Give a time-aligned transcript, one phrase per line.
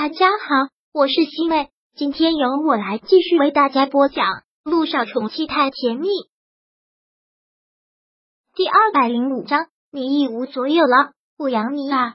[0.00, 4.26] 大家好，我是西妹，今天由我来继续为大家播讲
[4.62, 6.06] 《路上宠妻太甜蜜》
[8.54, 9.66] 第二百零五章。
[9.90, 12.14] 你一无所有了，我养你啊！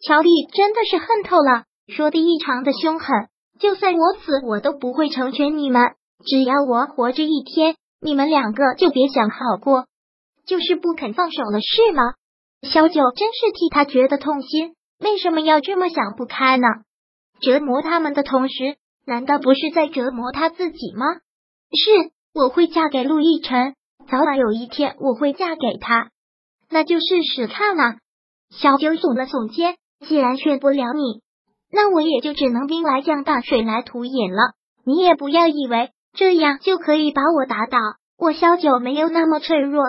[0.00, 3.28] 乔丽真的是恨透了，说的异常的凶狠。
[3.60, 5.94] 就算我死，我都不会成全你们。
[6.24, 9.86] 只要我活着一天，你们两个就别想好过。
[10.44, 12.02] 就是不肯放手了，是吗？
[12.62, 14.74] 小九真是替他觉得痛心。
[14.98, 16.66] 为什么要这么想不开呢？
[17.40, 18.76] 折磨他们的同时，
[19.06, 21.06] 难道不是在折磨他自己吗？
[21.70, 23.74] 是，我会嫁给陆亦辰，
[24.08, 26.10] 早晚有一天我会嫁给他，
[26.70, 27.96] 那就试试看了。
[28.50, 31.22] 小九耸了耸肩，既然劝不了你，
[31.70, 34.52] 那我也就只能兵来将挡，水来土掩了。
[34.84, 37.78] 你也不要以为这样就可以把我打倒，
[38.16, 39.82] 我小九没有那么脆弱。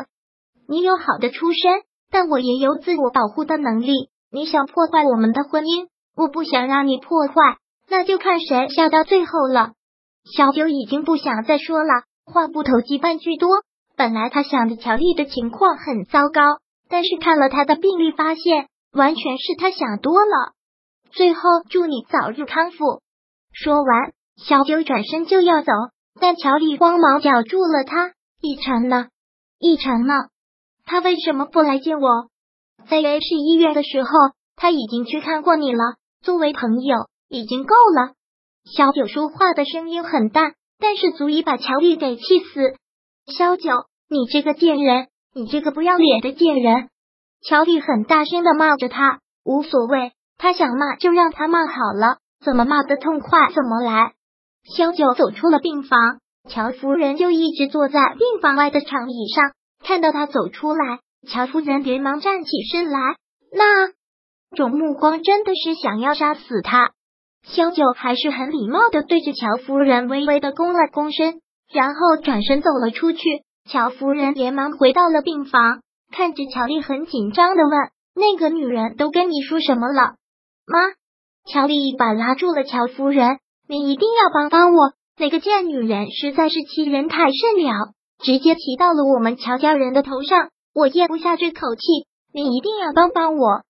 [0.67, 4.09] 你有好的出身，但我也有自我保护的能力。
[4.31, 7.33] 你想破坏我们的婚姻，我不想让你破坏，
[7.89, 9.71] 那就看谁笑到最后了。
[10.35, 13.49] 小九已经不想再说了，话不投机半句多。
[13.95, 20.51] 本来他想着乔丽的情况很糟糕，但是看了他的病历，发现完全是他想多了。
[21.11, 23.01] 最后祝你早日康复。
[23.53, 25.71] 说完，小九转身就要走，
[26.19, 28.11] 但乔丽慌忙叫住了他。
[28.41, 29.07] 奕晨呢？
[29.59, 30.13] 奕晨呢？
[30.85, 32.27] 他为什么不来见我？
[32.89, 34.09] 在 A 市医院的时候，
[34.55, 35.79] 他已经去看过你了。
[36.21, 36.95] 作为朋友，
[37.29, 38.13] 已经够了。
[38.75, 42.75] 小九说话的声音很淡，但是足以把乔丽给气死。
[43.27, 43.71] 小九，
[44.09, 46.89] 你这个贱人，你这个不要脸的贱人！
[47.41, 54.13] 乔丽很大声的骂着他，无所谓，他想骂就让他骂好了，怎么骂的痛快怎么来。
[54.75, 59.51] 小九走出了病房，乔夫人就一直坐在病房外的长椅上，
[59.83, 60.99] 看到他走出来。
[61.25, 62.99] 乔夫人连忙站起身来，
[63.51, 63.89] 那
[64.55, 66.91] 种目光真的是想要杀死他。
[67.43, 71.39] 萧九还是很礼貌的对着乔夫人微微的躬了躬身，
[71.71, 73.19] 然后转身走了出去。
[73.69, 77.71] 乔夫人连忙回到了病房，看着乔丽很紧张的问
[78.15, 80.15] ：“那个女人都跟你说什么了？”
[80.67, 80.79] 妈，
[81.51, 91.81] 乔丽一把拉住了乔夫人：“你一定要帮帮我，那个贱女人实在是欺人太甚了，直接骑到了我们乔家人的头上。”我咽不下这口气，
[92.31, 93.63] 你一定要帮帮我。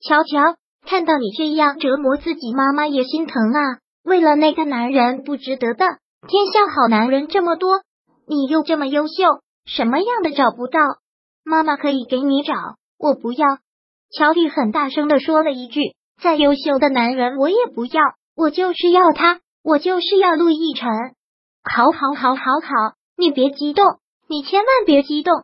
[0.00, 0.54] 乔乔，
[0.86, 3.78] 看到你这样折磨自己，妈妈也心疼啊。
[4.04, 5.84] 为了那个男人，不值得的。
[6.28, 7.80] 天下好男人这么多，
[8.28, 10.78] 你又这么优秀，什么样的找不到？
[11.44, 12.54] 妈妈可以给你找，
[12.96, 13.58] 我不要。
[14.16, 15.80] 乔丽很大声的说了一句
[16.22, 18.00] ：“再优秀的男人我也不要，
[18.36, 20.88] 我就是要他，我就是要陆亦辰。”
[21.68, 23.84] 好，好，好，好，好，你别激动，
[24.28, 25.42] 你千万别激动。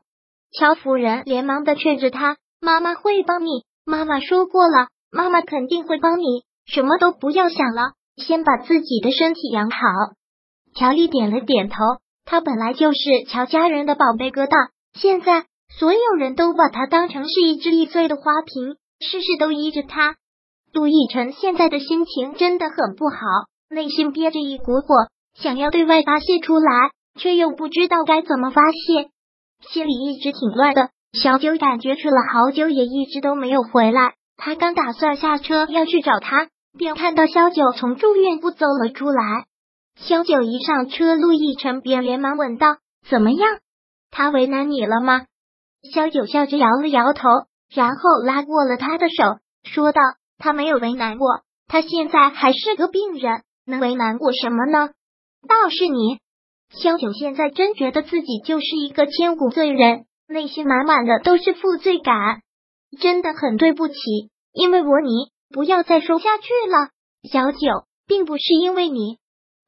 [0.51, 9.79] 乔夫人连忙的劝着他：“妈妈会帮你，妈妈说过了，妈妈肯定会帮你，什么都不要想了，先把自己的身体养好。”
[10.75, 11.77] 乔丽点了点头，
[12.25, 12.99] 他本来就是
[13.29, 15.45] 乔家人的宝贝疙瘩，现在
[15.79, 20.17] 所有人都把他当成是一只易碎的花瓶，事事都依着他。
[20.73, 23.17] 陆亦辰现在的心情真的很不好，
[23.69, 29.11] 内心憋着一股火，想要对外发泄出来，却又不知道该怎么发泄。
[29.61, 34.15] 心里一直挺乱的，小九感觉去了好久，也一直都没有回来。
[34.37, 36.49] 他刚打算下车要去找他，
[36.79, 39.47] 便看到萧九从住院部走了出来。
[39.97, 42.77] 萧九一上车，陆亦辰便连忙问道
[43.11, 43.59] ：“怎么样？
[44.11, 45.27] 他为难你了吗？”
[45.93, 47.29] 萧九笑着摇了摇头，
[47.75, 50.01] 然后拉过了他的手，说道
[50.39, 54.91] ：“他没有为难我，他现在还是个病人，能为难我什么呢？
[55.49, 56.21] 倒是你。”
[56.75, 62.43] 萧九现在真觉得自己就是一个千古罪人，内心满满的都是负罪感，
[63.01, 63.95] 真的很对不起。
[64.53, 66.91] 因为我你不要再说下去了，
[67.31, 67.59] 小九，
[68.07, 69.17] 并不是因为你。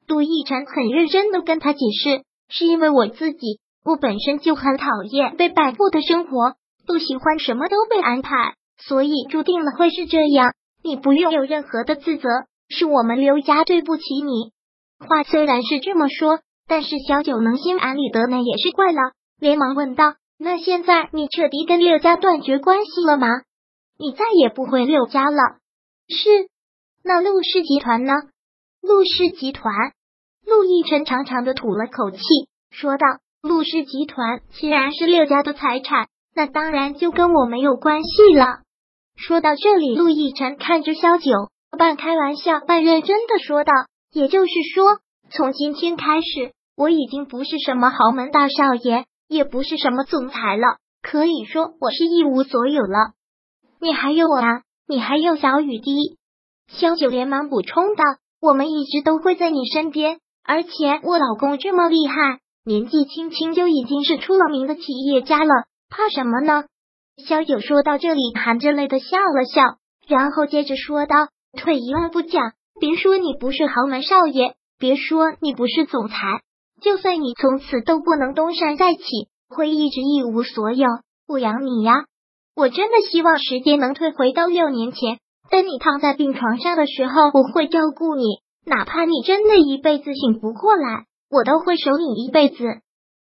[0.07, 10.53] 杜奕晨很认真的跟他解释，是因为我自己，我本身就很讨厌被摆布的生活，不喜欢什么都被安排，所以注定了会是这样。
[10.83, 12.29] 你不用有任何的自责，
[12.69, 14.51] 是我们刘家对不起你。
[14.99, 16.39] 话虽然是这么说。
[16.67, 19.13] 但是小九能心安理得，那也是怪了。
[19.39, 23.27] 连忙问道：“那现在你彻底跟六家断绝关系了吗？
[23.97, 25.57] 你再也不回六家了？”
[26.07, 26.49] 是。
[27.03, 28.13] 那陆氏集团呢？
[28.81, 29.73] 陆氏集团，
[30.45, 32.19] 陆亦辰长长的吐了口气，
[32.69, 33.05] 说道
[33.41, 38.59] ：“陆氏集团既然是六家的财产，那当然就跟我没有关系了。”
[39.17, 41.31] 说到这里，陆亦辰看着萧九，
[41.77, 43.71] 半开玩笑半认真的说道
[44.13, 44.99] ：“也就是说，
[45.31, 53.11] 从今天开始。”我已经不是什么豪门大少爷，也不是什么总裁了，可以说我是一无所有了。
[53.79, 56.17] 你还有我啊，你还有小雨滴。
[56.69, 58.03] 萧九连忙补充道
[58.41, 66.63] ：“我们一直都会在你身边，而且我老公这么厉害，年纪轻轻就已经是出了名的企业家了，怕什么呢？”
[67.27, 69.61] 萧九说到这里，含着泪的笑了笑，
[70.07, 71.27] 然后接着说道
[71.61, 76.41] ：“退一万步讲，别说你不是豪门少爷，别说你不是总裁，
[76.81, 79.03] 就算你从此都不能东山再起，
[79.47, 80.87] 会一直一无所有，
[81.27, 82.05] 我养你呀！
[82.55, 85.19] 我真的希望时间能退回到六年前。”
[85.51, 88.23] 等你躺在病床上的时候，我会照顾你，
[88.65, 92.63] 哪怕你真的一辈子醒不过来，我都会守你一辈子。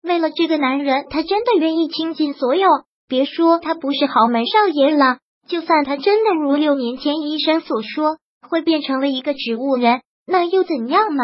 [0.01, 2.67] 为了这个男人，他真的愿意倾尽所有。
[3.07, 5.17] 别说他不是豪门少爷了，
[5.47, 8.17] 就算他真的如六年前医生所说，
[8.49, 11.23] 会变成了一个植物人，那又怎样呢？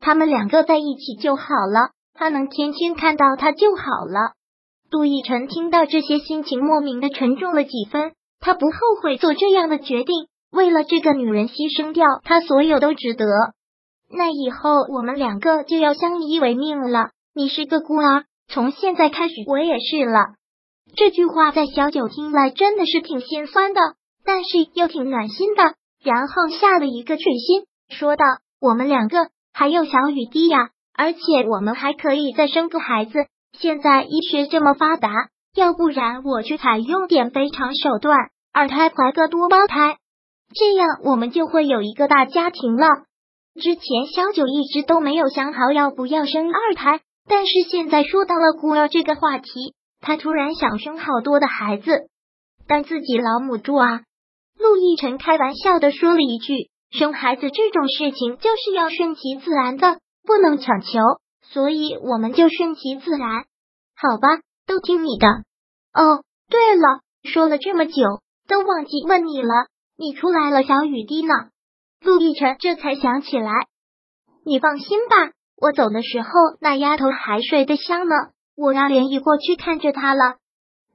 [0.00, 4.32] 他们两个在一起就好了，他能天天看到他就好了。
[4.90, 8.12] 杜奕晨听到这些，心情莫名的沉重了几分。
[8.40, 13.24] 他不后悔做这样的决定，为了这个女人牺牲掉他所有都值得。
[14.10, 17.10] 那以后我们两个就要相依为命了。
[17.34, 20.34] 你是个孤儿，从现在开始我也是了。
[20.96, 23.80] 这句话在小九听来真的是挺心酸的，
[24.24, 25.74] 但是又挺暖心的。
[26.02, 28.24] 然后下了一个决心，说道
[28.60, 29.28] ：“我们两个
[29.58, 31.18] 还有小雨滴呀，而且
[31.48, 33.26] 我们还可以再生个孩子。
[33.58, 35.10] 现在医学这么发达。”
[35.56, 38.16] 要不然我去采用点非常手段，
[38.52, 39.96] 二胎怀个多胞胎，
[40.54, 42.86] 这样我们就会有一个大家庭了。
[43.60, 52.08] 之前小九一直都没有想好要不要生二胎，但是现在说到了孤儿这个话题，他突然想生好多的孩子，
[52.68, 54.02] 但自己老母猪啊！
[54.58, 61.00] 陆亦辰开玩笑的说了一句：“生孩子这种事情就是要顺其自然的，不能强求，
[61.42, 63.44] 所以我们就顺其自然，
[63.94, 64.40] 好吧？
[64.66, 65.26] 都听你的。”
[65.92, 71.32] 哦，对了，说了这么久，都忘记问你了，你出来了小雨滴呢？
[72.00, 73.50] 陆亦辰这才想起来，
[74.44, 76.28] 你放心吧，我走的时候
[76.60, 78.14] 那丫头还睡得香呢，
[78.56, 80.36] 我让莲姨过去看着她了，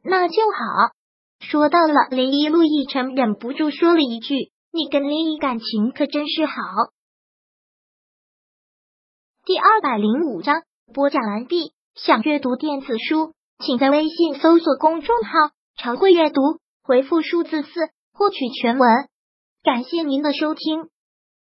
[0.03, 0.93] 那就好。
[1.39, 6.53] 说到了莲姨，陆亦辰忍不住说了一句：“你跟林毅感情可真是好。”
[9.45, 13.33] 第二百零五章播讲完毕，想阅读电子书。
[13.59, 15.31] 请在微信搜索公众号
[15.77, 16.41] “常会阅读”，
[16.83, 17.69] 回复数字四
[18.11, 18.89] 获取全文。
[19.61, 20.89] 感谢您的收听。